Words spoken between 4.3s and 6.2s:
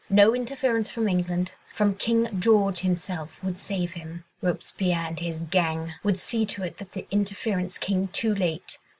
Robespierre and his gang would